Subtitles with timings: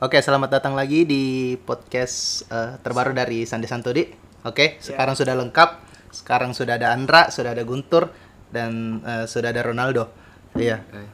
[0.00, 4.08] Oke, selamat datang lagi di podcast eh, terbaru dari Sandi Santodi.
[4.48, 5.70] Oke, sekarang sudah lengkap.
[6.10, 8.08] Sekarang sudah ada Andra, sudah ada Guntur,
[8.48, 10.08] dan eh, sudah ada Ronaldo.
[10.56, 10.80] Iya.
[10.96, 11.08] Eh,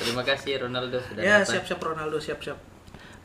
[0.00, 1.58] Terima kasih Ronaldo sudah Ya datang.
[1.58, 2.58] siap-siap Ronaldo siap-siap.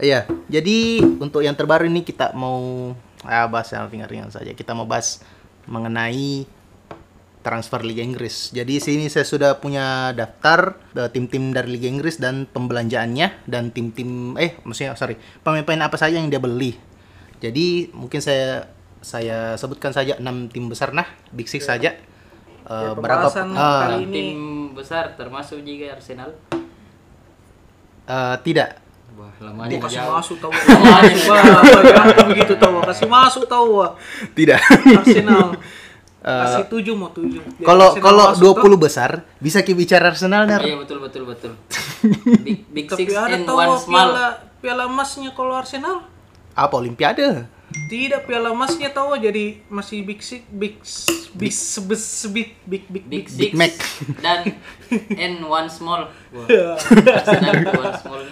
[0.01, 0.25] Iya.
[0.49, 2.91] Jadi untuk yang terbaru ini kita mau
[3.21, 4.49] ah, bahas yang ringan-ringan saja.
[4.57, 5.21] Kita mau bahas
[5.69, 6.43] mengenai
[7.43, 8.49] transfer Liga Inggris.
[8.49, 14.39] Jadi sini saya sudah punya daftar eh, tim-tim dari Liga Inggris dan pembelanjaannya dan tim-tim
[14.39, 16.73] eh maksudnya sorry pemain-pemain apa saja yang dia beli.
[17.37, 18.71] Jadi mungkin saya
[19.03, 21.93] saya sebutkan saja enam tim besar nah Big Six saja.
[21.93, 22.01] Eh,
[22.63, 24.41] Ya, berapa pembahasan ah, kali ini Tim
[24.71, 26.31] besar termasuk juga Arsenal.
[28.07, 28.79] eh, tidak
[29.13, 30.15] Wah, lama Gua kasih jauh.
[30.17, 30.49] masuk tahu.
[30.49, 31.03] Wah,
[32.25, 32.81] begitu tahu.
[32.81, 33.85] Kasih masuk tahu.
[34.33, 34.57] tidak.
[34.89, 35.53] Arsenal.
[36.23, 37.43] Kasih tujuh mau tujuh.
[37.59, 38.79] Kalau Arsenal kalau 20 toh.
[38.79, 40.59] besar bisa kita bicara Arsenal Nar.
[40.59, 41.51] Iya betul betul betul.
[42.41, 44.09] Big, big Tapi six ada and tahu one small.
[44.09, 44.27] piala
[44.57, 46.07] piala emasnya kalau Arsenal.
[46.53, 47.43] Apa Olimpiade?
[47.89, 50.77] Tidak piala emasnya tahu jadi masih big six big
[51.33, 53.27] big sebes big big big Big big.
[53.27, 53.73] six Mac.
[54.19, 54.45] dan
[55.11, 56.05] and one small.
[56.31, 56.77] Wah, Ya.
[57.13, 58.23] Arsenal one small.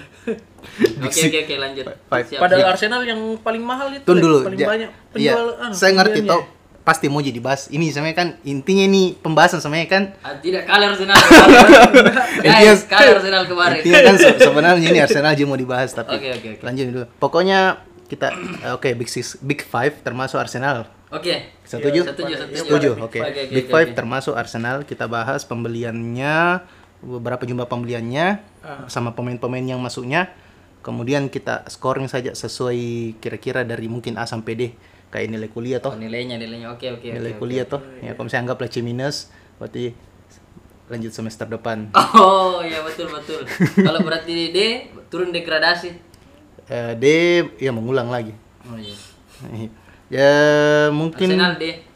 [1.02, 1.86] Oke oke oke lanjut.
[2.06, 2.26] Five.
[2.30, 2.70] Siap, Padahal.
[2.70, 4.38] Arsenal yang paling mahal itu Tunggu dulu.
[4.46, 6.61] paling Ja- banyak iya, penjual anu, saya ngerti pembeliannya.
[6.82, 7.68] Pasti mau jadi bahas.
[7.68, 12.04] Ini sebenarnya kan intinya ini pembahasan sebenarnya kan Ah, tidak kalah Arsenal kemarin.
[12.48, 13.78] Guys, kalah Arsenal kemarin.
[13.80, 16.64] intinya kan se- sebenarnya ini Arsenal aja mau dibahas tapi Oke, oke, oke.
[16.64, 17.04] lanjut dulu.
[17.18, 17.60] Pokoknya
[18.06, 18.28] kita
[18.60, 20.90] eh, oke Big Six, Big Five termasuk Arsenal.
[21.10, 21.54] Oke.
[21.62, 22.08] Setuju?
[22.08, 22.58] Setuju, setuju.
[22.58, 22.90] Setuju.
[23.00, 23.20] Oke.
[23.48, 23.96] Big Five oke.
[23.96, 24.82] termasuk Arsenal.
[24.82, 26.64] Kita bahas pembeliannya,
[27.00, 28.86] beberapa jumlah pembeliannya, Ah.
[28.88, 30.32] sama pemain-pemain yang masuknya.
[30.80, 32.80] Kemudian kita scoring saja sesuai
[33.18, 34.64] kira-kira dari mungkin A sampai D.
[35.12, 35.92] Kayak nilai kuliah toh.
[35.94, 37.74] Oh, nilainya nilainya oke oke nilai oke, kuliah oke.
[37.76, 37.82] toh.
[38.00, 39.28] Ya kalau misalnya anggaplah C minus,
[39.60, 39.92] berarti
[40.88, 41.92] lanjut semester depan.
[41.96, 43.44] Oh ya betul betul.
[43.88, 44.60] Kalau berarti D
[45.08, 45.92] turun degradasi.
[46.72, 47.06] Eh, D
[47.60, 48.36] ya mengulang lagi.
[48.68, 48.96] Oh iya.
[50.12, 50.32] ya
[50.92, 51.92] mungkin Arsenal D.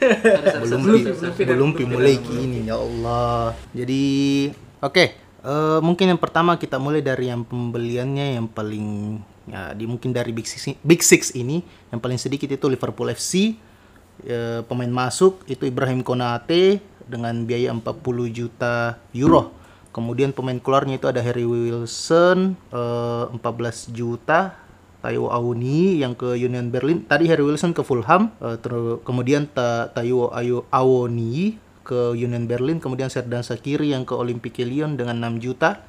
[0.64, 1.00] belum pi,
[1.44, 4.04] belum pi mulai gini ya Allah jadi
[4.80, 5.04] oke
[5.44, 10.30] eh, mungkin yang pertama kita mulai dari yang pembeliannya yang paling ya di mungkin dari
[10.30, 13.58] big six big six ini yang paling sedikit itu Liverpool FC
[14.20, 17.80] Eh, pemain masuk itu Ibrahim Konate dengan biaya 40
[18.28, 19.48] juta euro
[19.96, 24.60] kemudian pemain keluarnya itu ada Harry Wilson eh, 14 juta
[25.00, 27.00] Taiwo Awoni yang ke Union Berlin.
[27.08, 28.28] Tadi Harry Wilson ke Fulham,
[28.60, 30.28] ter- kemudian Ta Taiwo
[30.68, 35.80] Awoni ke Union Berlin, kemudian Serdan Sakiri yang ke Olympique Lyon dengan 6 juta.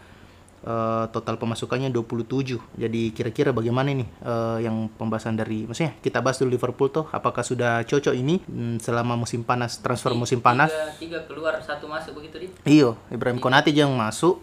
[0.62, 2.62] Eh, total pemasukannya 27.
[2.78, 7.42] Jadi kira-kira bagaimana ini eh, yang pembahasan dari maksudnya kita bahas dulu Liverpool tuh apakah
[7.42, 10.70] sudah cocok ini hmm, selama musim panas transfer musim panas?
[10.70, 12.48] Tiga, tiga keluar satu masuk begitu di.
[12.78, 14.38] Iyo, Ibrahim Konate yang masuk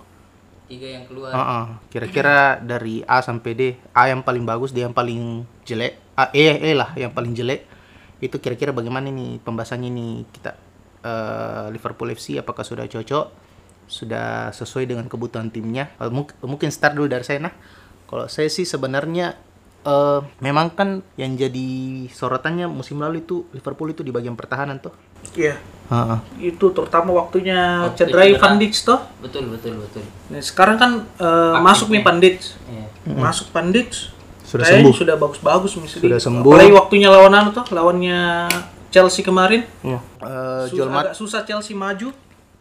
[0.66, 1.32] Tiga yang keluar.
[1.32, 1.64] Heeh.
[1.88, 3.62] Kira-kira dari A sampai D,
[3.94, 7.64] A yang paling bagus, D yang paling jelek, A, E, E lah yang paling jelek.
[8.20, 10.50] Itu kira-kira bagaimana nih pembahasannya nih kita
[11.06, 13.47] eh, Liverpool FC apakah sudah cocok?
[13.88, 15.88] Sudah sesuai dengan kebutuhan timnya?
[15.96, 17.54] Eh, mung- mungkin start dulu dari saya nah.
[18.04, 19.34] Kalau saya sih sebenarnya
[19.80, 21.68] eh, memang kan yang jadi
[22.06, 24.92] sorotannya musim lalu itu Liverpool itu di bagian pertahanan tuh.
[25.32, 25.56] Iya.
[25.88, 26.18] Heeh.
[26.50, 28.42] Itu terutama waktunya Waktu cederai cedera.
[28.44, 29.00] Van Dijk toh.
[29.18, 30.04] Betul betul betul.
[30.28, 31.24] Nah, sekarang kan eh,
[31.54, 32.02] Aktif masuk nih.
[32.04, 32.36] Van Dijk.
[32.68, 32.86] Iya.
[33.16, 33.90] Masuk Van Dijk.
[34.42, 34.94] Sudah kayaknya sembuh.
[34.94, 36.04] Sudah bagus-bagus misalnya.
[36.04, 36.50] Sudah sembuh.
[36.50, 38.20] Apalagi waktunya lawan anu tuh, lawannya
[38.88, 39.64] Chelsea kemarin.
[39.80, 40.00] Iya.
[40.20, 42.12] Eh, Sus- Mat- agak susah Chelsea maju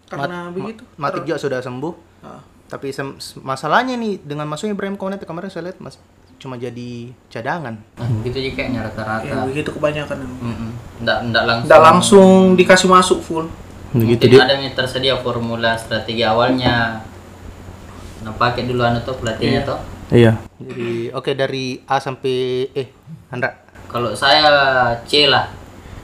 [0.07, 0.83] karena begitu.
[0.95, 1.93] Matip juga sudah sembuh.
[2.21, 2.41] Ah.
[2.67, 5.95] Tapi sem- masalahnya nih dengan masuknya Ibrahim Konate kemarin saya lihat mas
[6.37, 7.79] cuma jadi cadangan.
[7.97, 9.35] Nah, gitu juga kayaknya Ya, rata-rata.
[9.49, 10.17] begitu kebanyakan.
[10.21, 10.69] Mm-mm.
[11.01, 11.65] Nggak, nggak langsung.
[11.65, 13.45] Nggak langsung dikasih masuk full.
[13.89, 14.45] Begitu Mungkin dia.
[14.45, 17.01] ada nih tersedia formula strategi awalnya.
[18.21, 19.79] Nah, pakai dulu anu tuh pelatihnya toh.
[20.07, 20.35] Iya.
[20.59, 22.83] Jadi oke dari A sampai E,
[23.27, 23.51] Andra.
[23.87, 24.45] Kalau saya
[25.07, 25.47] C lah.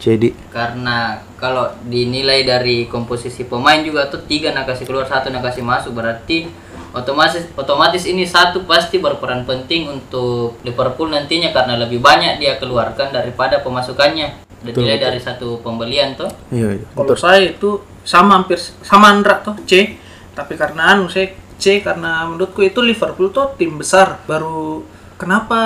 [0.04, 5.48] Jadi Karena kalau dinilai dari komposisi pemain juga tuh tiga nak kasih keluar satu nak
[5.48, 6.52] kasih masuk berarti
[6.92, 13.16] otomatis otomatis ini satu pasti berperan penting untuk Liverpool nantinya karena lebih banyak dia keluarkan
[13.16, 14.44] daripada pemasukannya.
[14.64, 16.32] Dinilai dari satu pembelian tuh.
[16.48, 16.88] iya iya.
[16.96, 20.00] Kalau saya itu sama hampir sama Andra tuh C.
[20.32, 24.24] Tapi karena anu saya C karena menurutku itu Liverpool tuh tim besar.
[24.24, 24.88] Baru
[25.20, 25.60] kenapa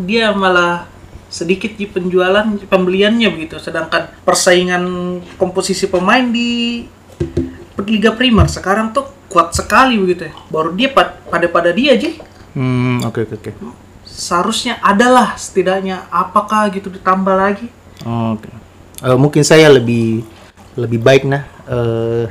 [0.00, 0.88] dia malah
[1.28, 3.60] sedikit di penjualan pembeliannya begitu.
[3.60, 4.82] Sedangkan persaingan
[5.36, 6.82] komposisi pemain di
[7.88, 10.32] Liga Primer sekarang tuh kuat sekali begitu ya.
[10.52, 12.10] Baru dia pad- pada pada dia aja
[12.52, 13.50] Hmm oke oke oke.
[14.08, 17.68] seharusnya adalah setidaknya apakah gitu ditambah lagi.
[18.02, 18.50] Oke.
[19.04, 20.26] Eh, mungkin saya lebih
[20.74, 22.26] lebih baik nah eh,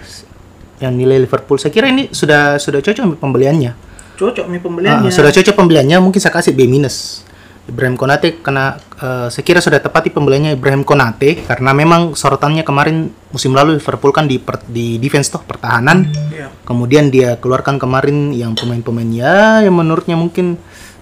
[0.77, 1.57] yang nilai Liverpool.
[1.57, 3.73] Saya kira ini sudah sudah cocok pembeliannya.
[4.17, 5.13] cocok nih pembeliannya.
[5.13, 7.21] sudah cocok pembeliannya mungkin saya kasih B minus.
[7.69, 13.13] Ibrahim Konate karena eh, saya kira sudah tepati pembeliannya Ibrahim Konate karena memang sorotannya kemarin
[13.29, 16.09] musim lalu Liverpool kan di per- di defense toh pertahanan.
[16.33, 16.49] Iya.
[16.65, 20.57] Kemudian dia keluarkan kemarin yang pemain-pemain ya yang menurutnya mungkin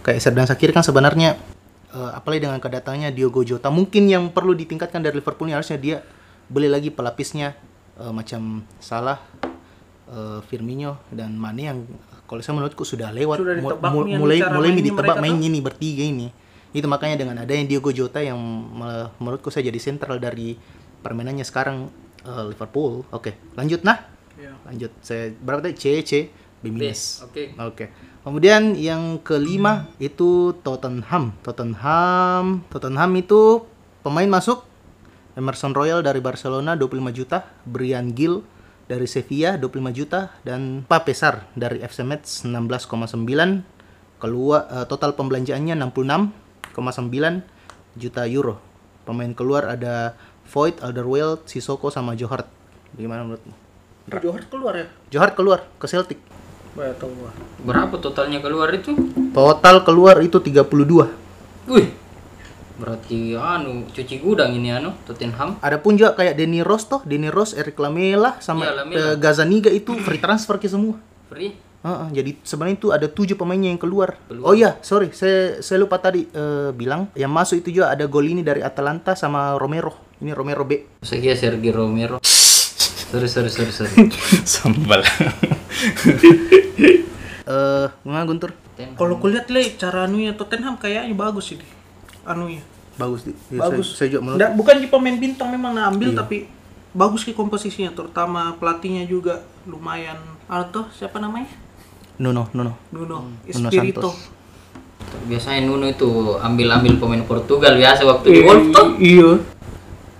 [0.05, 1.39] kayak Serdan Sakir kan sebenarnya
[1.95, 5.97] eh, apalagi dengan kedatangannya Diogo Jota mungkin yang perlu ditingkatkan dari Liverpool ini harusnya dia
[6.45, 7.57] beli lagi pelapisnya
[7.97, 9.17] eh, macam Salah,
[10.11, 11.79] eh, Firmino dan Mane yang
[12.25, 13.61] kalau saya menurutku sudah lewat Sudah
[13.93, 16.44] mulai mulai mainnya ditebak main ini bertiga ini
[16.75, 18.35] itu makanya dengan adanya Diogo Jota yang
[18.75, 20.59] me- menurutku saya jadi sentral dari
[20.99, 21.87] permainannya sekarang
[22.21, 23.07] eh, Liverpool.
[23.09, 23.81] Oke lanjut.
[23.81, 24.51] Nah Iya.
[24.67, 24.91] lanjut.
[24.99, 26.11] Saya berapa tadi C C
[26.59, 27.55] B minus Oke.
[27.55, 27.85] oke.
[28.21, 31.31] Kemudian yang kelima itu Tottenham.
[31.39, 33.63] Tottenham Tottenham itu
[34.01, 34.67] pemain masuk
[35.35, 37.47] Emerson Royal dari Barcelona 25 juta.
[37.63, 38.43] Brian Gill
[38.85, 40.35] dari Sevilla 25 juta.
[40.41, 43.63] Dan Papesar dari FC Metz 16,9
[44.17, 46.44] keluar eh, total pembelanjaannya 66,9
[47.95, 48.59] juta euro
[49.07, 50.19] pemain keluar ada
[50.51, 52.45] Voigt, Alderweireld, Sissoko sama Johart
[52.99, 53.65] gimana menurutmu
[54.05, 54.87] Johar keluar ya?
[55.09, 56.21] Johar keluar ke Celtic.
[56.77, 56.93] Gua.
[57.65, 58.93] Berapa totalnya keluar itu?
[59.33, 61.09] Total keluar itu 32.
[61.65, 61.89] Wih.
[62.75, 65.57] Berarti anu cuci gudang ini anu Tottenham.
[65.63, 69.15] Ada pun juga kayak Denny Ross toh, Denny Ross, Eric Lamela sama Iya, Lamela.
[69.15, 70.99] Gazaniga itu free transfer ke semua.
[71.31, 71.55] Free.
[71.85, 74.17] Heeh, jadi sebenarnya itu ada tujuh pemainnya yang keluar.
[74.41, 78.25] Oh iya, sorry, saya saya lupa tadi eh, bilang yang masuk itu juga ada gol
[78.25, 79.93] ini dari Atalanta sama Romero.
[80.17, 80.81] Ini Romero B.
[81.05, 82.17] Saya kira Sergio Romero.
[82.25, 83.93] sorry sorry sorry sorry.
[84.49, 85.05] Sambal.
[87.45, 88.57] Eh, gimana Guntur?
[88.97, 91.61] Kalau kulihat le cara anunya Tottenham kayaknya bagus ini.
[92.25, 92.65] Anunya.
[92.97, 93.37] Bagus, Di.
[93.53, 93.93] Ya, bagus.
[93.93, 94.37] Saya, saya juga menurut.
[94.41, 96.49] Nggak, bukan di pemain bintang memang ngambil tapi
[96.97, 100.17] bagus ke komposisinya terutama pelatihnya juga lumayan.
[100.49, 101.53] Atau siapa namanya?
[102.15, 102.73] Nuno, Nuno.
[102.95, 104.07] Nuno Nuno Espirito.
[104.07, 104.31] Santos.
[105.27, 108.87] Biasanya Nuno itu ambil-ambil pemain Portugal biasa waktu di Wolf tuh.
[109.01, 109.29] Iya.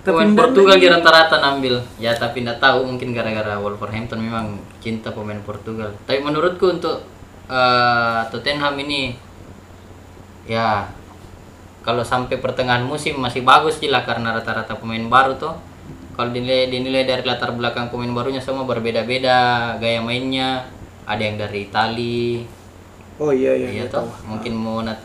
[0.06, 1.81] Pemain Portugal di rata-rata ngambil.
[1.97, 5.95] Ya tapi nggak tahu mungkin gara-gara Wolverhampton memang cinta pemain Portugal.
[6.03, 7.01] Tapi menurutku untuk
[7.47, 9.15] eh, Tottenham ini
[10.45, 10.86] ya
[11.81, 15.56] kalau sampai pertengahan musim masih bagus sih lah karena rata-rata pemain baru tuh.
[16.15, 20.65] Kalau dinilai dinilai dari latar belakang pemain barunya semua berbeda-beda gaya mainnya.
[21.06, 22.46] Ada yang dari Itali,
[23.16, 23.72] Oh iya iya.
[23.72, 25.00] Iya iya, toh, mungkin mau nat-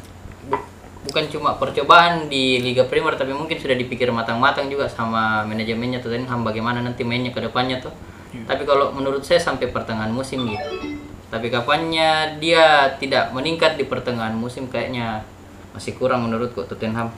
[0.51, 0.67] bu-
[1.07, 6.43] bukan cuma percobaan di Liga Primer tapi mungkin sudah dipikir matang-matang juga sama manajemennya Tottenham
[6.43, 7.95] bagaimana nanti mainnya ke depannya tuh.
[8.31, 10.99] Tapi kalau menurut saya sampai pertengahan musim gitu.
[11.31, 15.23] Tapi kapannya dia tidak meningkat di pertengahan musim kayaknya
[15.71, 17.15] masih kurang menurutku Tottenham.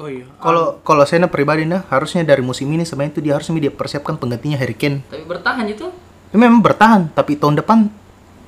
[0.00, 0.24] Oh iya.
[0.40, 4.16] Kalau kalau saya pribadi nah harusnya dari musim ini sebenarnya itu dia harusnya dia persiapkan
[4.16, 5.04] penggantinya Harry Kane.
[5.06, 5.92] Tapi bertahan itu.
[6.32, 7.92] Ya, memang bertahan, tapi tahun depan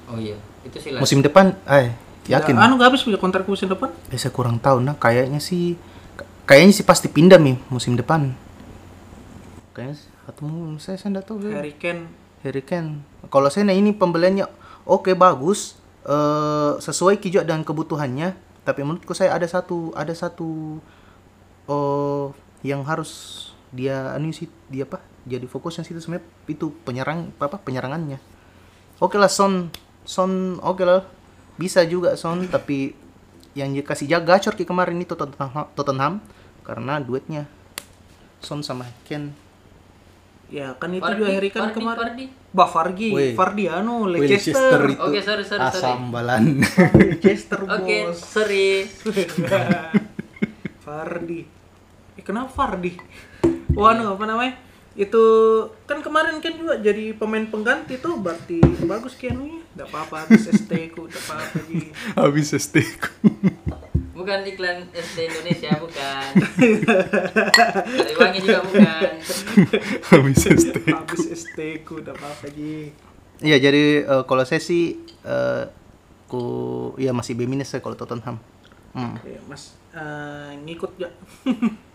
[0.07, 1.91] Oh iya, itu sih musim depan eh
[2.31, 2.55] yakin.
[2.55, 3.91] Anu nggak habis punya kontrak musim depan?
[4.11, 5.75] Eh, saya kurang tahu nah kayaknya sih
[6.47, 8.31] kayaknya sih pasti pindah nih musim depan.
[9.75, 9.99] Kayaknya
[10.31, 11.37] atau mungkin saya saya nggak tahu.
[11.51, 12.07] Harry Kane.
[12.47, 13.03] Harry Kane.
[13.27, 14.47] Kalau saya nah ini pembeliannya
[14.87, 15.75] oke bagus
[16.07, 20.79] eh sesuai juga dengan kebutuhannya, tapi menurutku saya ada satu ada satu
[21.67, 22.31] oh
[22.63, 23.43] yang harus
[23.75, 25.03] dia anu sih dia apa?
[25.27, 28.23] Jadi fokusnya situ sebenarnya itu penyerang apa penyerangannya.
[29.03, 29.69] Oke lah Son
[30.07, 31.03] Son oke lah
[31.59, 32.95] bisa juga Son tapi
[33.59, 36.15] yang dikasih jaga gacor kayak kemarin itu Tottenham, Tottenham
[36.63, 37.51] karena duetnya
[38.41, 39.35] Son sama Ken
[40.47, 41.99] Ya kan itu Vardy, juga Harry Vardy, kemarin.
[41.99, 42.25] Vardy.
[42.55, 43.33] Bah Vardy, Weh.
[43.35, 44.79] Vardy anu Leicester.
[44.87, 45.83] itu Oke, sorry, sorry, sorry.
[45.83, 46.45] asambalan.
[47.27, 48.15] Leicester Oke, bos.
[48.23, 48.87] sorry.
[50.87, 51.41] Vardy.
[52.15, 52.95] Eh, kenapa Vardy?
[53.75, 54.55] Oh anu apa namanya?
[54.95, 55.23] Itu
[55.85, 59.66] kan kemarin kan juga jadi pemain pengganti tuh berarti bagus kianunya.
[59.77, 61.93] Enggak apa-apa habis ST ku, enggak apa-apa Ji.
[62.17, 62.97] Habis steak.
[64.17, 66.29] Bukan iklan SD Indonesia, bukan.
[67.85, 69.13] Dari wangi juga bukan.
[70.17, 70.89] Habis steak.
[70.89, 72.89] Habis ST ku, enggak apa-apa Ji.
[73.45, 75.69] Iya, jadi eh, kalau saya sih eh,
[76.25, 76.41] ku
[76.97, 78.41] ya masih B minus saya kalau Tottenham.
[78.97, 81.13] Hmm, Ya, Mas eh, ngikut ya.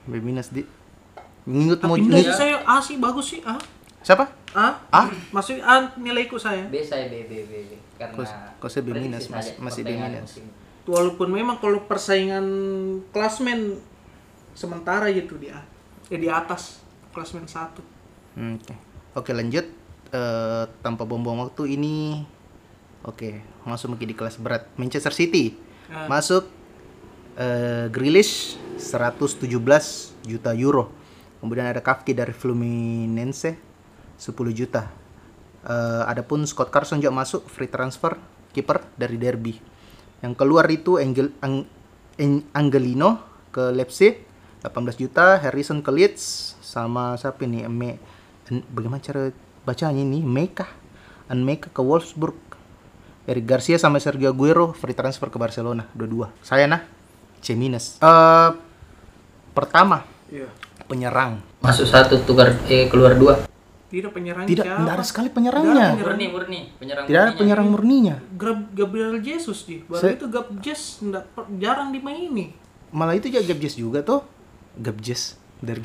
[0.06, 0.62] B minus di
[1.50, 3.58] ngikut mau Tapi saya A sih bagus sih A.
[4.02, 4.30] siapa?
[4.52, 4.84] A?
[4.84, 5.02] A?
[5.32, 6.66] Maksudnya A nilaiku saya.
[6.66, 7.72] B saya B B B B.
[7.96, 8.18] Karena
[8.58, 10.42] kok saya B minus, masih- masih B minus.
[10.84, 12.44] Walaupun memang kalau persaingan
[13.10, 13.78] klasmen
[14.52, 15.62] sementara gitu di A.
[16.08, 17.80] Eh di atas klasmen 1.
[18.34, 18.76] Hmm, Oke.
[19.14, 19.68] Oke, lanjut
[20.12, 22.28] Eh, tanpa buang-buang waktu ini
[23.02, 24.68] Oke, masuk lagi di kelas berat.
[24.76, 25.56] Manchester City
[25.88, 26.06] Ah.
[26.06, 26.52] masuk
[27.34, 29.48] eh Grealish 117
[30.22, 30.92] juta euro.
[31.40, 33.56] Kemudian ada Kafki dari Fluminense
[34.22, 34.94] 10 juta.
[35.66, 38.14] Eh adapun Scott Carson juga masuk free transfer
[38.54, 39.58] kiper dari Derby.
[40.22, 41.66] Yang keluar itu Angel Ang,
[42.18, 43.18] Ang- Angelino
[43.50, 44.22] ke Leipzig
[44.62, 47.66] 18 juta, Harrison ke Leeds sama siapa nih?
[47.66, 47.98] Me,
[48.46, 49.34] An- bagaimana cara
[49.66, 50.22] bacanya ini?
[50.22, 50.70] Meka.
[51.26, 52.38] Anmeka ke Wolfsburg.
[53.26, 56.30] Eric Garcia sama Sergio Aguero free transfer ke Barcelona dua-dua.
[56.42, 56.82] Saya nah
[57.40, 57.98] C minus.
[57.98, 58.50] Eh
[59.52, 60.50] pertama Iya.
[60.86, 61.40] penyerang.
[61.62, 63.46] Masuk satu tukar eh keluar dua.
[63.92, 64.80] Tidak penyerang Tidak, siapa?
[64.80, 65.88] tidak ada sekali penyerangnya.
[65.92, 68.16] Tidak Murni murni penyerang Tidak ada penyerang murninya.
[68.34, 69.84] Grab Gabriel Jesus di.
[69.84, 72.56] Baru Saya- itu Gab Jesus per- jarang dimaini.
[72.90, 74.24] Malah itu juga Gabjes juga tuh.
[74.76, 75.84] Gabjes dari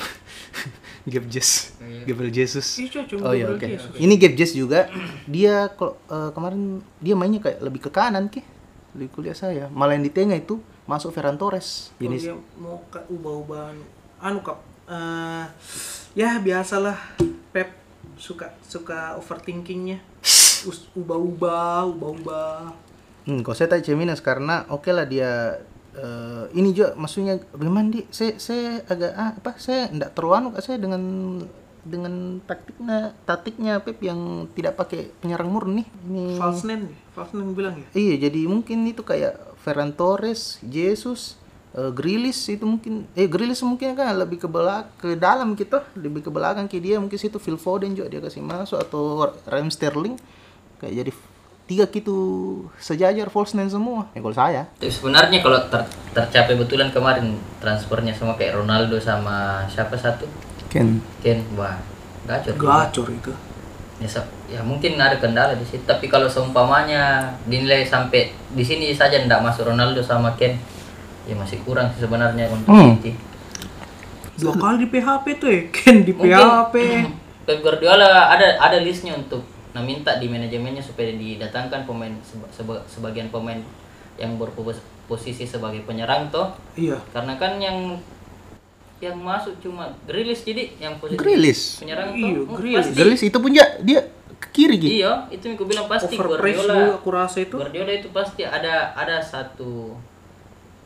[1.12, 1.74] Gabjes.
[2.02, 2.78] Gabriel Jesus.
[2.78, 3.62] Iya, Oh iya oke.
[3.62, 3.94] Jesus.
[3.94, 4.90] Ini Gabjes juga
[5.26, 6.62] dia kalau eh, kemarin
[6.98, 8.42] dia mainnya kayak lebih ke kanan ki.
[8.90, 9.66] Di kuliah saya.
[9.68, 11.90] Malah yang di tengah itu masuk Ferran Torres.
[11.98, 13.76] Jadi dia mau ke ubah-ubahan
[14.16, 15.44] anu kap eh,
[16.14, 16.96] ya biasalah
[17.52, 17.85] Pep
[18.16, 20.00] suka suka overthinkingnya.
[20.96, 22.56] Ubah-ubah ubah-ubah.
[23.26, 25.60] Hmm, kalau saya C minus karena oke lah dia
[25.94, 30.64] eh, ini juga maksudnya bagaimana di saya saya agak ah, apa saya enggak terlalu kak
[30.64, 31.02] saya dengan
[31.86, 35.86] dengan taktiknya taktiknya Pep yang tidak pakai penyerang murni.
[36.06, 37.86] Ini false nine false nine bilang ya?
[37.94, 41.38] Iya jadi mungkin itu kayak Ferran Torres Jesus
[41.76, 45.78] eh, Grealish itu mungkin eh Grealish mungkin kan lebih ke belak ke dalam gitu.
[45.94, 49.68] Lebih ke belakang ke dia mungkin situ Phil Foden juga dia kasih masuk atau Raheem
[49.68, 50.16] Sterling.
[50.80, 51.12] Kayak jadi
[51.66, 52.16] tiga gitu
[52.78, 54.08] sejajar false nine semua.
[54.14, 54.62] Ya kalau saya.
[54.78, 60.24] Tapi sebenarnya kalau ter- tercapai betulan kemarin transfernya sama kayak Ronaldo sama siapa satu?
[60.70, 61.02] Ken.
[61.20, 61.76] Ken wah
[62.24, 62.54] gacor.
[62.56, 63.32] Gacor itu.
[63.96, 64.08] Ya,
[64.46, 65.82] ya mungkin ada kendala di situ.
[65.88, 70.54] Tapi kalau seumpamanya dinilai sampai di sini saja tidak masuk Ronaldo sama Ken
[71.26, 72.94] ya masih kurang sih sebenarnya untuk Hmm.
[72.96, 73.12] City.
[74.36, 76.74] Dua kali di PHP tuh ya Ken di mungkin PHP
[77.46, 82.84] Pep Guardiola ada ada listnya untuk nah minta di manajemennya supaya didatangkan pemain seba- seba-
[82.86, 83.60] sebagian pemain
[84.16, 86.56] yang berposisi sebagai penyerang toh.
[86.72, 86.96] Iya.
[87.10, 88.00] Karena kan yang
[88.96, 91.76] yang masuk cuma Grealish jadi yang posisi Grealish?
[91.78, 92.80] penyerang Iya, tuh oh, Grealish.
[92.82, 92.96] pasti.
[92.96, 94.00] Grealish itu pun dia
[94.36, 94.90] ke kiri gitu.
[94.96, 96.74] Iya itu yang aku bilang pasti overpress Guardiola.
[96.74, 97.56] juga aku rasa itu.
[97.56, 99.96] Guardiola itu pasti ada ada satu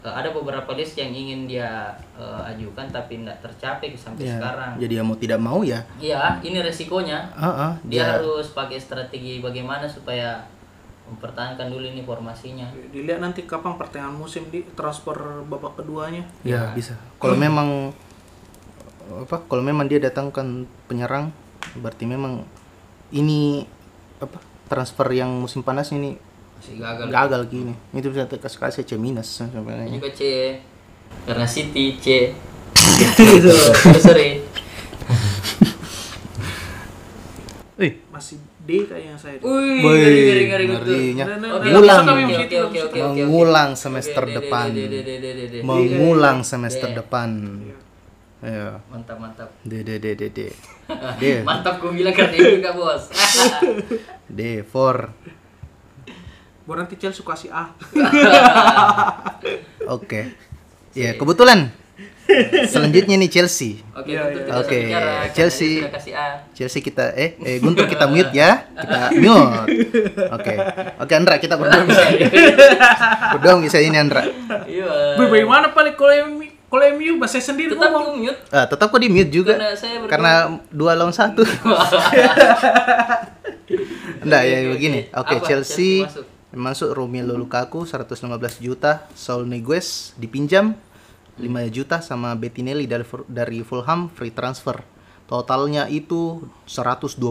[0.00, 4.72] eh, ada beberapa list yang ingin dia eh, ajukan tapi tidak tercapai sampai Ya, sekarang.
[4.76, 7.18] jadi ya mau tidak mau ya Iya, ini resikonya.
[7.32, 10.40] Heeh, Dia dia harus pakai strategi bagaimana supaya
[11.04, 12.70] mempertahankan dulu ini formasinya.
[12.88, 17.90] dilihat nanti kapan pertengahan musim di transfer babak keduanya ya bisa kalau memang
[19.10, 20.46] apa kalau memang dia datangkan
[20.86, 21.34] penyerang
[21.74, 22.46] berarti memang
[23.10, 23.66] ini
[24.18, 26.14] apa transfer yang musim panas ini
[26.60, 27.06] Masih gagal.
[27.08, 30.20] gagal gini itu bisa kasih kasih C minus Ini sebenarnya juga C
[31.22, 32.06] karena City C.
[33.16, 34.44] Terus sorry.
[37.76, 41.24] eh masih D kayaknya saya Wih, Woi, ngeri ngeri ngeri ngerinya.
[41.50, 42.04] Oke, Ngulang.
[42.04, 43.08] besok kami Oke, situ, oke, oke, besok oke, oke.
[43.24, 45.58] mengulang semester depan de- de- de- de- de- de.
[45.64, 46.96] mengulang semester Iya.
[47.00, 47.28] depan
[48.40, 49.48] ya Mantap, mantap.
[49.62, 50.38] D D D D D
[51.16, 53.08] D Mantap gue bilang karena ini juga, Bos.
[54.30, 55.12] D for
[56.70, 57.74] Baru nanti Chelsea kasih A
[59.98, 60.38] oke
[60.94, 61.74] ya kebetulan
[62.70, 64.54] selanjutnya nih Chelsea Oke, Guntur iya.
[64.62, 65.82] Oke, karena Chelsea.
[66.54, 68.70] Chelsea kita eh eh Guntur kita mute ya.
[68.70, 69.66] Kita mute.
[70.30, 70.54] Oke.
[71.02, 72.06] Oke Andra kita berdua bisa.
[73.34, 74.24] berdua bisa ini Andra.
[74.64, 75.18] Iya.
[75.20, 76.38] Bagaimana paling kalau
[76.70, 78.40] kalau MU bahasa sendiri Tetap ngomong mute.
[78.54, 79.58] Ah, tetap kok di mute juga.
[79.58, 80.12] Karena saya berdua.
[80.14, 80.32] Karena
[80.70, 81.42] dua lawan satu.
[84.24, 85.00] Enggak ya begini.
[85.12, 85.34] Oke?
[85.44, 88.26] Chelsea Chelsea masuk Romelu Lukaku 115
[88.58, 90.74] juta, Saul Niguez dipinjam
[91.38, 94.82] 5 juta sama Bettinelli dari dari Fulham free transfer.
[95.30, 97.22] Totalnya itu 120.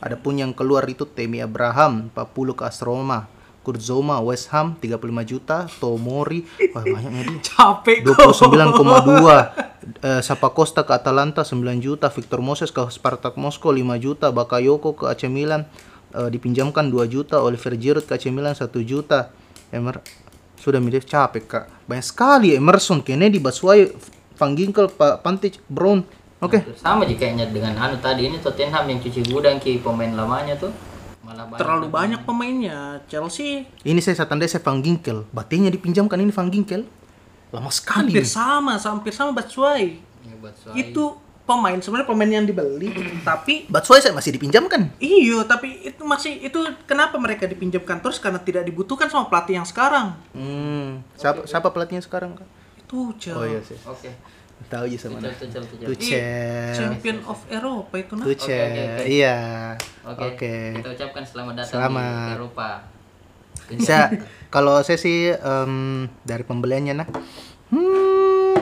[0.00, 3.28] Adapun yang keluar itu Temi Abraham 40 ke AS Roma,
[3.60, 4.96] Kurt Zouma West Ham 35
[5.28, 7.38] juta, Tomori wah banyaknya dia.
[7.52, 8.32] capek kok.
[8.32, 12.08] 29,2 eh, Sapa Costa ke Atalanta 9 juta.
[12.08, 14.32] Victor Moses ke Spartak Moskow 5 juta.
[14.32, 15.68] Bakayoko ke AC Milan
[16.14, 19.30] eh, dipinjamkan 2 juta Oliver Giroud ke AC Milan 1 juta.
[19.70, 20.02] Emer
[20.60, 21.64] sudah mirip capek kak.
[21.88, 23.88] Banyak sekali Emerson Kennedy Baswai
[24.36, 26.04] Van Ginkel Pak Pantic Brown.
[26.40, 26.64] Oke.
[26.76, 28.28] Sama aja kayaknya dengan anu tadi.
[28.28, 30.72] Ini Tottenham yang cuci gudang ki pemain lamanya tuh.
[31.20, 31.60] Malah banyak.
[31.60, 33.04] terlalu banyak pemainnya.
[33.06, 33.68] Chelsea.
[33.84, 35.28] Ini saya tanda saya Van Ginkel.
[35.30, 36.88] Batenya dipinjamkan ini Van Ginkel.
[37.52, 40.00] Lama sekali hampir sama hampir sama Batshuayi.
[40.24, 40.36] Ya,
[40.76, 41.04] itu
[41.42, 46.54] pemain sebenarnya pemain yang dibeli tapi Batshuayi saya masih dipinjamkan Iya, tapi itu masih itu
[46.84, 50.14] kenapa mereka dipinjamkan terus karena tidak dibutuhkan sama pelatih yang sekarang.
[50.30, 52.46] hmm, siapa siapa pelatihnya sekarang kak
[52.80, 53.34] Itu Chelsea.
[53.34, 54.10] oh iya sih Oke.
[54.62, 55.88] tahu aja sama Tuchel, Tuchel, Tuchel.
[55.88, 58.24] Tuchel Champion of Eropa itu nah.
[58.24, 59.04] Tuchel Oke, oke, oke.
[59.08, 59.38] iya
[60.04, 60.22] Oke.
[60.28, 62.26] oke Kita ucapkan selamat datang Selamat.
[62.26, 62.68] di Eropa.
[63.80, 64.04] Saya
[64.48, 65.74] kalau saya sih em,
[66.20, 67.08] dari pembeliannya nah,
[67.70, 68.54] hmm,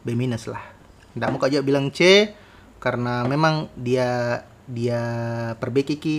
[0.00, 0.73] B minus lah.
[1.14, 2.30] Nggak mau aja bilang C
[2.78, 5.00] karena memang dia dia
[5.56, 6.16] perbaiki ki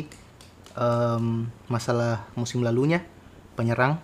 [0.73, 1.25] em,
[1.67, 3.03] masalah musim lalunya
[3.55, 3.99] penyerang.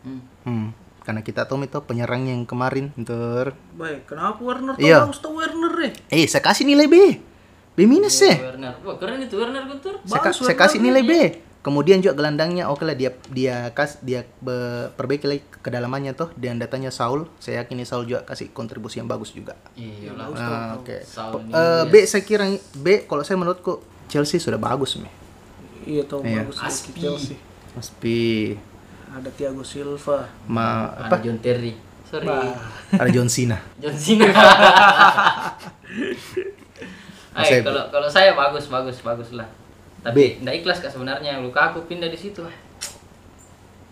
[0.00, 0.20] Hmm.
[0.48, 0.66] Hmm,
[1.04, 5.04] karena kita tahu itu penyerang yang kemarin ter Baik, kenapa Werner tuh Iya.
[5.12, 5.92] tuh Werner deh?
[6.08, 6.96] eh saya kasih nilai B.
[7.76, 8.36] B minus ya.
[8.40, 8.80] Werner.
[8.82, 10.00] Wah, keren itu Werner Guntur.
[10.04, 11.12] saya kasih nilai B.
[11.60, 16.56] Kemudian juga gelandangnya oke lah dia dia kas dia be- perbaiki lagi kedalamannya tuh dan
[16.56, 17.28] datanya Saul.
[17.36, 19.52] Saya yakin ini Saul juga kasih kontribusi yang bagus juga.
[19.74, 20.32] Iya lah.
[20.32, 20.96] Ah, oke.
[20.96, 21.82] Eh.
[21.84, 25.12] B saya kira B kalau saya menurutku Chelsea sudah bagus nih.
[25.86, 26.42] Iya tuh Iya.
[26.42, 26.96] bagus Aspi.
[26.96, 27.36] Chelsea.
[27.72, 28.56] Aspi
[29.06, 30.32] Ada Thiago Silva.
[30.46, 31.16] ma Ada apa?
[31.20, 31.76] John Terry.
[32.02, 32.24] Sorry.
[32.24, 32.56] Bah.
[32.90, 33.60] Ada John Cena.
[33.82, 34.32] John Cena.
[37.30, 39.46] Ay, kalau kalau saya bagus bagus bagus lah.
[40.00, 42.40] Tapi nggak ikhlas kak sebenarnya Lukaku pindah di situ.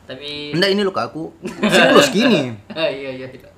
[0.08, 2.56] Tapi Enggak ini luka aku siklus gini.
[2.72, 3.26] Ah, iya iya.
[3.28, 3.50] iya.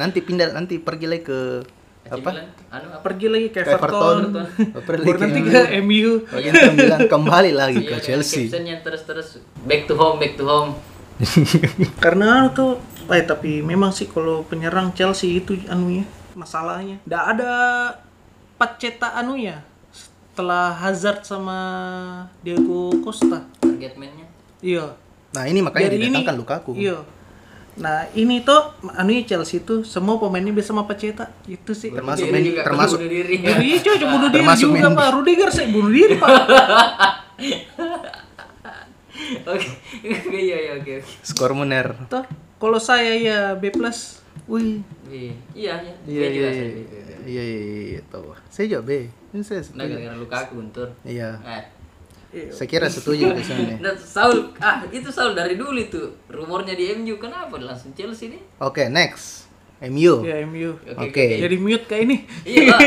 [0.00, 1.60] Nanti pindah nanti pergi lagi ke
[2.08, 2.30] AC apa?
[2.32, 3.00] Milan, Anu apa?
[3.04, 4.18] Pergi lagi ke Everton.
[4.32, 4.80] Everton.
[4.80, 6.12] Pergi nanti ke MU.
[6.24, 8.48] Bagian bilang kembali lagi Iya, ke Chelsea.
[8.48, 10.72] captionnya terus-terus back to home, back to home.
[12.04, 12.80] Karena anu tuh,
[13.12, 16.96] eh tapi memang sih kalau penyerang Chelsea itu anunya masalahnya.
[17.04, 17.52] Nggak ada
[18.56, 19.60] paceta anunya
[20.34, 21.58] setelah Hazard sama
[22.42, 23.46] Diego Costa.
[23.62, 24.26] Target man-nya.
[24.58, 24.98] Iya.
[25.30, 26.74] Nah, ini makanya Dari ini- didatangkan Lukaku.
[26.74, 26.98] Iya.
[27.74, 31.90] Nah ini tuh anunya Chelsea tuh semua pemainnya bisa sama paceta itu sih.
[31.90, 33.34] Termasuk Diri termasuk bunuh diri.
[33.42, 35.06] Iya coba bunuh diri Termasuk juga pak.
[35.10, 36.30] Rudiger saya bunuh diri pak.
[39.46, 39.68] Oke.
[40.30, 41.10] Iya iya oke oke.
[41.22, 41.98] Skor Muner.
[42.06, 42.22] Tuh
[42.58, 44.22] kalau saya ya B plus.
[44.46, 44.82] Wih.
[45.10, 45.94] Iya iya iya.
[46.06, 46.70] Iya iya juga iya saya.
[47.26, 47.60] iya iya
[47.90, 48.38] iya tahu.
[48.50, 48.90] Saya juga B.
[49.34, 49.90] Ini saya Nah setuju.
[49.90, 50.88] gara-gara Lukaku Guntur.
[51.02, 51.42] Iya.
[51.42, 51.64] Eh.
[52.54, 53.82] Saya kira setuju di sini.
[53.82, 58.42] Nah, Saul, ah itu Saul dari dulu itu rumornya di MU kenapa langsung Chelsea nih?
[58.62, 59.50] Oke, next.
[59.82, 60.22] MU.
[60.22, 60.78] Ya MU.
[61.02, 61.42] Oke.
[61.42, 62.16] Jadi mute kayak ini.
[62.46, 62.78] Iya.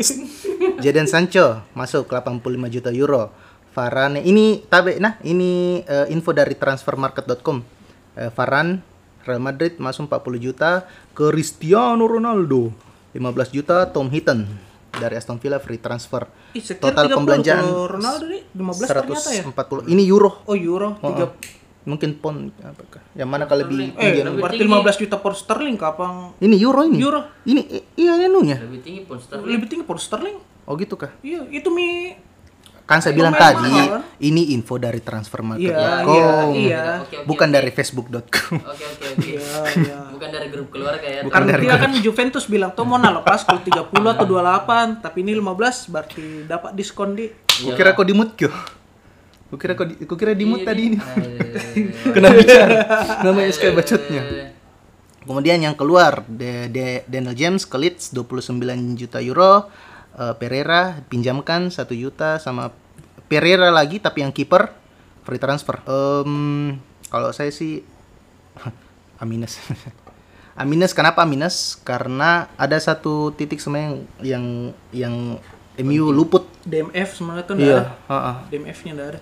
[0.84, 3.32] Jadon Sancho masuk 85 juta euro.
[3.72, 7.56] Varane ini tabe nah ini eh, info dari transfermarket.com.
[8.20, 8.84] Eh, Varane
[9.24, 10.84] Real Madrid masuk 40 juta
[11.16, 12.72] ke Cristiano Ronaldo
[13.12, 16.26] 15 juta Tom Hinton dari Aston Villa free transfer.
[16.52, 19.42] Ih, Total 30 pembelanjaan Ronaldo nih 15 ternyata ya.
[19.44, 19.86] 140.
[19.86, 20.42] Ini euro.
[20.44, 21.30] Oh euro Oh, 3 oh.
[21.80, 23.00] Mungkin pound apakah?
[23.14, 24.20] Yang mana kalau lebih Eh, tinggi?
[24.20, 24.84] lebih berarti tinggi.
[24.84, 26.96] 15 juta pound sterling kapan Ini euro ini.
[27.00, 27.20] Euro.
[27.42, 27.60] Ini
[27.96, 28.60] iya anunya.
[28.60, 29.48] Lebih tinggi pun sterling.
[29.48, 30.36] lebih tinggi pound sterling?
[30.64, 31.10] Oh gitu kah?
[31.20, 32.14] Iya, itu mi
[32.90, 34.02] Kan saya bilang Lumayan tadi mahal.
[34.18, 36.10] ini info dari Iya, transfermarket.com.
[36.10, 36.82] iya, iya.
[36.98, 37.54] Oke, oke, Bukan oke.
[37.54, 38.54] dari facebook.com.
[38.58, 39.30] Oke oke oke.
[39.30, 39.98] Iya, iya.
[40.10, 41.20] Bukan dari grup keluarga ya.
[41.22, 45.22] Bukan Karena dari- dia kan Juventus bilang tuh mau lepas kalau 30 atau 28, tapi
[45.22, 47.30] ini 15 berarti dapat diskon di.
[47.62, 48.50] Kukira kau di mute kyo.
[49.46, 50.98] Kukira kau di, kukira di mute Iya, tadi di- ini.
[50.98, 52.74] Eh, Kena bicara.
[53.24, 54.22] Namanya sekali bacotnya.
[55.20, 58.58] Kemudian yang keluar De, De- Daniel James ke Leeds 29
[58.96, 59.70] juta euro.
[60.12, 62.74] Eh, Pereira pinjamkan 1 juta sama
[63.24, 64.74] Pereira lagi tapi yang kiper
[65.22, 65.78] free transfer.
[65.84, 67.86] Em, kalau saya sih
[69.16, 69.60] A minus.
[70.58, 71.78] A minus kenapa A minus?
[71.78, 74.44] Karena ada satu titik sebenarnya yang
[74.90, 75.14] yang
[75.78, 76.44] MU luput.
[76.62, 77.92] DMF sebenarnya tuh enggak Iya, ada.
[78.10, 78.36] heeh.
[78.50, 79.20] DMF-nya enggak ada.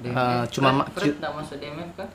[0.00, 0.16] DMF.
[0.16, 2.08] Eh, cuma ma- Fred cu- nggak masuk DMF kan?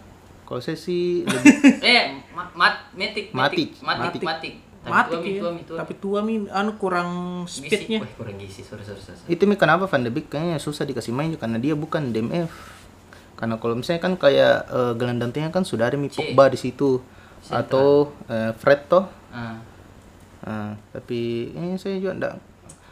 [0.43, 3.77] Kalau saya sih lebih Eh, ma mat metik Matik.
[3.77, 4.21] matik Matik.
[4.21, 4.53] matik.
[4.57, 5.41] Tapi Mati tua, mi, ya.
[5.41, 5.78] tua, mi, tua.
[5.82, 7.10] Tapi tua mi anu kurang
[7.50, 8.06] speednya.
[8.06, 8.62] Wah, kurang gizi.
[8.62, 9.17] Sorry sorry sorry.
[9.26, 12.54] itu nih kenapa Van de Beek kayaknya susah dikasih main juga karena dia bukan DMF.
[13.36, 16.08] Karena kalau misalnya kan kayak eh, gelandang tengah kan sudah ada mi.
[16.13, 17.02] Pogba di situ
[17.50, 19.06] atau eh, Fred toh.
[19.34, 19.60] Ah.
[20.45, 22.36] Ah, tapi eh, saya juga enggak.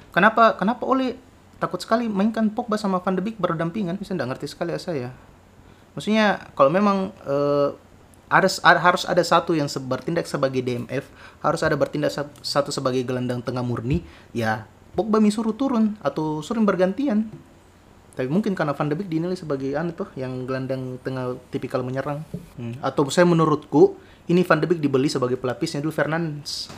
[0.10, 1.18] Kenapa kenapa Ole
[1.62, 4.02] takut sekali mainkan Pogba sama Van de Beek berdampingan?
[4.02, 5.10] Saya enggak ngerti sekali ya saya.
[5.94, 7.70] Maksudnya kalau memang eh,
[8.28, 11.08] ada, ada- harus ada satu yang bertindak sebagai DMF,
[11.40, 16.46] harus ada bertindak sa- satu sebagai gelandang tengah murni, ya Pogba mi suruh turun atau
[16.46, 17.26] suruh bergantian.
[18.14, 22.22] Tapi mungkin karena Van de Beek dinilai sebagai anu tuh yang gelandang tengah tipikal menyerang.
[22.62, 22.78] Hmm.
[22.78, 23.98] Atau saya menurutku
[24.30, 26.70] ini Van de Beek dibeli sebagai pelapisnya dulu Fernandes.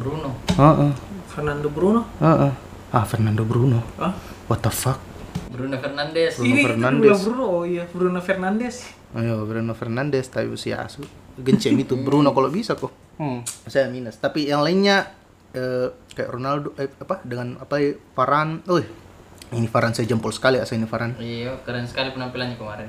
[0.00, 0.32] Bruno.
[0.56, 0.92] Heeh.
[1.28, 2.08] Fernando Bruno.
[2.24, 2.52] Heeh.
[2.88, 3.84] Ah, Fernando Bruno.
[4.00, 4.16] Ah,
[4.48, 4.96] What the fuck?
[5.46, 6.32] Bruno Fernandes.
[6.36, 7.02] Bruno ini Fernandes.
[7.02, 8.76] Bruno Bruno, oh iya Bruno Fernandes.
[9.16, 11.02] Ayo, Bruno Fernandes tapi si asu.
[11.38, 12.90] Gencem itu Bruno kalau bisa kok.
[13.18, 13.42] Hmm.
[13.66, 14.18] Saya minus.
[14.18, 15.10] Tapi yang lainnya
[15.54, 18.62] eh, kayak Ronaldo eh, apa dengan apa ya, Varane.
[18.68, 18.78] Oh,
[19.54, 21.14] ini Varane saya jempol sekali asal ini Varane.
[21.18, 22.88] Iya, keren sekali penampilannya kemarin.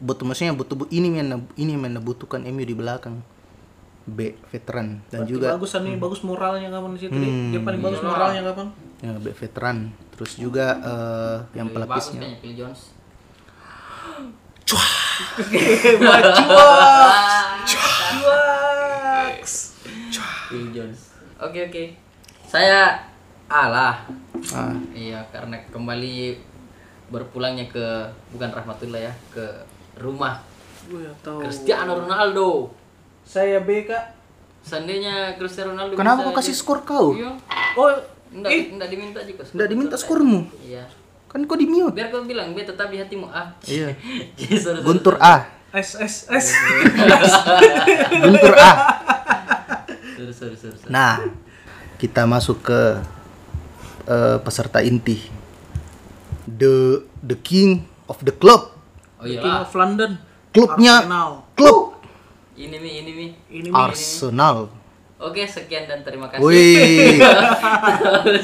[0.00, 3.20] Butuh maksudnya butuh bu- ini yang ini yang butuhkan MU di belakang.
[4.08, 7.50] B veteran dan Berarti juga bagus nih, bagus moralnya kapan di situ Hmm.
[7.50, 8.08] Dia paling bagus Iya.
[8.08, 8.66] moralnya kapan?
[8.98, 9.76] ya, B veteran.
[10.10, 12.20] Terus juga eh, yang Lebih bagus pelapisnya.
[12.20, 12.80] kayaknya Phil Jones.
[14.64, 14.90] Cuah.
[20.48, 21.00] Phil Jones.
[21.38, 21.84] Oke oke.
[22.42, 23.04] Saya
[23.46, 24.02] Allah.
[24.50, 26.36] Ah, Iya karena kembali
[27.08, 27.86] berpulangnya ke
[28.30, 29.44] bukan rahmatullah ya ke
[29.96, 30.40] rumah
[30.84, 31.44] Gue tahu.
[31.44, 32.72] Cristiano Ronaldo.
[33.28, 33.92] Saya BK.
[34.58, 37.06] Seandainya Cristiano Ronaldo Kenapa bisa kau kasih jadi- skor kau?
[37.12, 37.30] Iya.
[37.76, 37.92] Oh,
[38.28, 38.64] Enggak, Ih.
[38.72, 39.40] enggak diminta juga.
[39.40, 39.54] skor.
[39.54, 40.40] Nggak diminta skormu.
[40.60, 40.84] Iya.
[41.26, 41.92] Kan kau di mute.
[41.92, 43.28] Biar kau bilang, biar tetap di hatimu.
[43.28, 43.52] Ah.
[43.62, 43.96] Iya.
[44.64, 45.16] Sorry, Guntur.
[45.18, 45.48] A.
[45.70, 46.46] S S S.
[48.24, 48.72] Guntur A.
[50.14, 50.88] Sorry, sorry, sorry, sorry.
[50.88, 51.20] Nah,
[51.96, 52.80] kita masuk ke
[54.04, 55.20] eh, peserta inti.
[56.44, 58.72] The the king of the club.
[59.16, 59.60] Oh King iya.
[59.62, 60.16] of London.
[60.48, 61.30] Klubnya Arsenal.
[61.52, 61.97] klub
[62.58, 63.26] Ini mi, ini mi.
[63.54, 64.66] Ini Arsenal.
[65.18, 66.42] Oke, sekian dan terima kasih.
[66.42, 67.18] Wih,
[68.02, 68.42] sorry,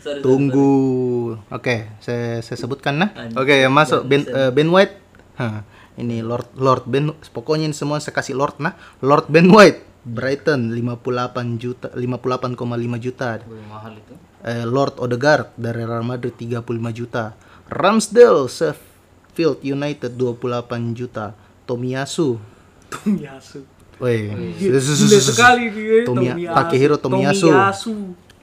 [0.00, 1.36] sorry, tunggu.
[1.48, 3.10] Oke, saya saya sebutkan nah.
[3.12, 4.36] Anjir, Oke, yang masuk Ben bagusan.
[4.36, 4.94] eh, Ben White.
[5.40, 5.64] Hah,
[5.96, 8.76] ini Lord Lord Ben pokoknya ini semua saya kasih Lord nah.
[9.00, 13.28] Lord Ben White Brighton 58 juta 58,5 juta.
[13.44, 14.14] Wih, mahal itu.
[14.44, 17.32] Eh, Lord Odegaard dari Real Madrid 35 juta.
[17.68, 21.36] Ramsdale Sheffield United 28 juta.
[21.68, 22.57] Tomiyasu.
[22.90, 23.60] Tomiyasu.
[23.98, 24.78] Weh, Gila
[25.20, 26.06] sekali dia.
[26.06, 26.54] Tomiya- Tomiyasu.
[26.54, 27.48] Takehiro Tomiyasu.
[27.50, 27.94] Tomiyasu.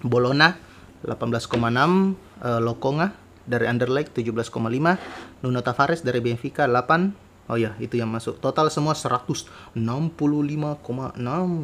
[0.05, 0.59] Bologna
[1.05, 4.97] 18,6 eh, Lokonga dari Anderlecht 17,5
[5.45, 8.41] Nuno Tavares dari Benfica 8 Oh ya, itu yang masuk.
[8.41, 9.77] Total semua 165,6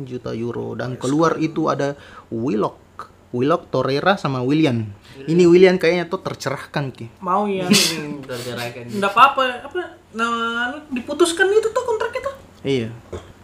[0.06, 1.98] juta euro dan keluar itu ada
[2.30, 4.86] Willock, Willock Torreira sama William.
[5.26, 7.10] Ini William kayaknya tuh tercerahkan ki.
[7.26, 7.66] Mau ya.
[8.30, 8.94] Tercerahkan.
[8.94, 9.44] Enggak apa-apa.
[9.66, 9.80] Apa
[10.14, 12.30] nah diputuskan itu tuh kontrak itu.
[12.62, 12.90] Iya.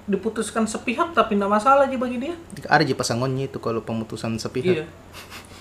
[0.06, 2.36] Diputuskan sepihak tapi enggak masalah aja bagi dia.
[2.64, 4.82] Ada aja pasangannya itu kalau pemutusan sepihak.
[4.82, 4.86] Iya.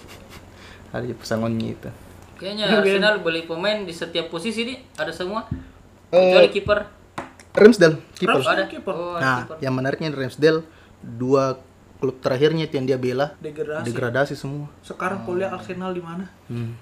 [0.92, 1.88] Ada aja pasangannya itu.
[2.37, 5.49] Kayaknya Iya, Arsenal beli pemain di setiap posisi nih, ada semua.
[6.07, 6.79] Eh, Kecuali kiper.
[7.51, 8.37] Ramsdale, kiper.
[8.37, 8.53] Ramsdale.
[8.55, 8.92] Ada kiper.
[8.92, 9.57] Oh, Nah, kiper.
[9.59, 10.61] yang menariknya Ramsdale
[11.01, 11.57] dua
[11.97, 13.85] klub terakhirnya itu yang dia bela Degradasi.
[13.88, 14.69] degradasi semua.
[14.81, 16.29] Sekarang kuliah Arsenal di mana?
[16.47, 16.77] Hmm.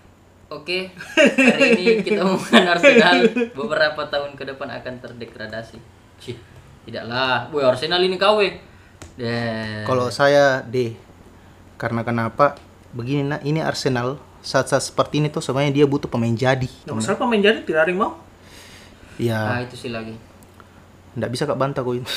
[0.51, 3.15] Oke, hari ini kita ngomongin Arsenal
[3.55, 5.79] beberapa tahun ke depan akan terdegradasi.
[6.19, 6.35] Cih,
[6.85, 7.49] tidaklah.
[7.49, 8.38] Boy, Arsenal ini KW.
[9.14, 9.85] Deh.
[9.85, 10.97] Kalau saya D,
[11.75, 12.59] karena kenapa?
[12.90, 16.68] Begini nak, ini Arsenal saat-saat seperti ini tuh sebenarnya dia butuh pemain jadi.
[16.85, 18.12] Nggak masalah pemain jadi tidak ada yang mau.
[18.12, 18.20] Nah,
[19.14, 20.14] Ya, itu sih lagi.
[21.14, 22.11] nggak bisa kak bantah kok itu.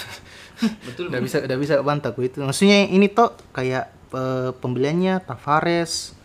[0.84, 1.06] Betul.
[1.08, 2.38] Nggak bisa, nggak bisa kak bantah kok itu.
[2.42, 6.18] Maksudnya ini tuh kayak eh, pembeliannya Tavares.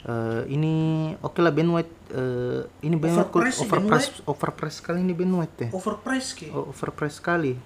[0.00, 0.74] eh, ini
[1.18, 1.94] oke lah Ben White.
[2.10, 5.68] eh, ini Ben White Ben overprice, overprice sekali ini Ben White ya.
[5.70, 6.46] Overpriced ki.
[6.50, 7.56] Oh, overpriced sekali.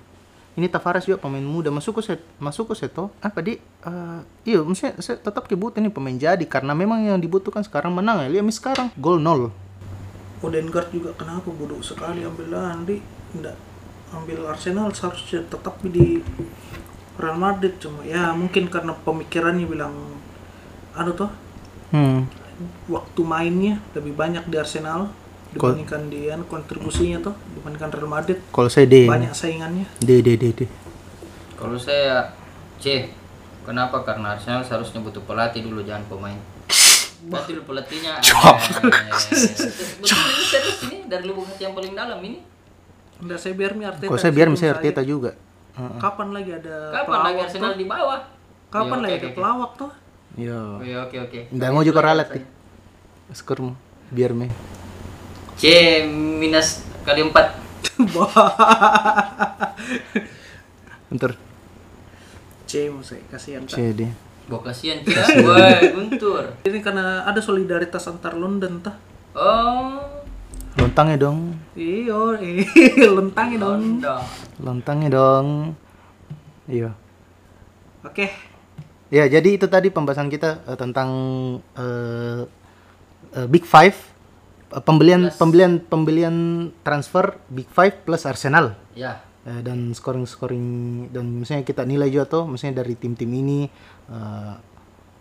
[0.52, 1.72] Ini Tavares juga pemain muda.
[1.72, 5.92] Masuk ke set masuk ke seto apa di eh, iya maksudnya saya tetap kebutuhan nih
[5.92, 8.28] pemain jadi karena memang yang dibutuhkan sekarang menang ya.
[8.28, 9.48] Lihat sekarang gol nol.
[10.42, 12.98] Odegaard juga kenapa bodoh sekali ambil Andi
[13.32, 13.54] enggak
[14.12, 16.20] ambil Arsenal seharusnya tetap di
[17.16, 17.78] Real Madrid.
[17.80, 19.94] Cuma ya mungkin karena pemikirannya bilang
[20.92, 21.32] anu tuh
[21.96, 22.28] hmm.
[22.92, 25.08] waktu mainnya lebih banyak di Arsenal
[25.52, 30.34] dibandingkan di anu, kontribusinya tuh dibandingkan Real Madrid kalau saya D banyak saingannya D D
[30.34, 30.60] D D
[31.54, 32.34] Kalau saya
[32.76, 33.06] C.
[33.62, 34.02] Kenapa?
[34.02, 36.34] Karena Arsenal seharusnya butuh pelatih dulu, jangan pemain.
[37.22, 38.18] Nanti dulu pelatihnya.
[40.02, 42.42] Betul ini serius ini dari lubuk hati yang paling dalam ini.
[43.20, 45.30] enggak saya biar mi Arteta kalau saya biar misalnya saya- Arteta juga
[45.72, 45.94] Heeh.
[45.96, 48.20] kapan lagi ada Kapan lagi Arsenal di bawah?
[48.66, 49.90] kapan Iya, lagi oke, ada oke, pelawak tuh
[50.32, 50.58] Iya.
[50.74, 51.38] Oke oke oke.
[51.52, 52.44] Nggak mau juga ralat nih.
[53.30, 53.78] Skormu
[54.10, 54.50] biar me.
[55.62, 55.70] C
[56.10, 57.54] minus kali empat.
[61.06, 61.38] Bentar.
[62.66, 63.62] C mau saya kasihan.
[63.70, 64.10] C D.
[64.50, 65.22] Gua kasihan kita.
[65.22, 66.58] Woi, Guntur.
[66.66, 68.98] ini karena ada solidaritas antar London tah
[69.38, 70.02] Oh.
[70.82, 71.54] Lontangnya dong.
[71.78, 72.66] iyo eh
[73.14, 74.18] lentangin dong Anda.
[74.58, 75.78] Lontangnya dong.
[76.66, 76.90] Iya.
[78.02, 78.26] oke
[79.14, 81.08] Ya, jadi itu tadi pembahasan kita eh, tentang
[81.78, 82.50] eh,
[83.46, 84.11] Big Five,
[84.72, 86.36] Eh, pembelian pembelian pembelian
[86.80, 89.20] transfer Big Five plus Arsenal Ya.
[89.42, 90.66] Eh, dan scoring scoring
[91.10, 93.66] dan misalnya kita nilai juga tuh, misalnya dari tim-tim ini,
[94.06, 94.52] eh,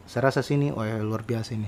[0.06, 1.66] saya rasa sini, oh ya, luar biasa ini,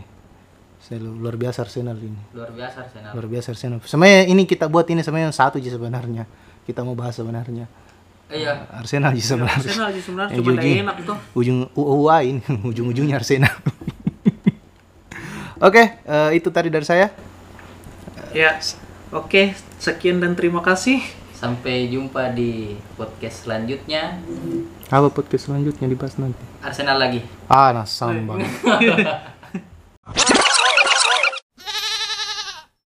[0.77, 3.11] saya lu- luar biasa Arsenal ini, Luar biasa Arsenal.
[3.11, 3.79] luar biasa Arsenal.
[3.81, 6.23] Sebenarnya ini kita buat ini sebenarnya satu aja sebenarnya,
[6.63, 7.65] kita mau bahas sebenarnya
[8.29, 8.69] Iya.
[8.71, 9.57] Arsenal aja sebenarnya.
[9.59, 13.49] Arsenal aja sebenarnya Eh, cuma enak tuh ujung UUA ini ujung-ujungnya Arsenal.
[15.63, 17.09] Oke, eh, itu tadi dari saya.
[18.33, 18.57] Ya
[19.13, 21.01] oke sekian dan terima kasih
[21.43, 24.15] Sampai jumpa di podcast selanjutnya.
[24.87, 26.39] Apa podcast selanjutnya dibahas nanti?
[26.63, 27.19] Arsenal lagi.
[27.51, 28.47] Ah, nasam banget.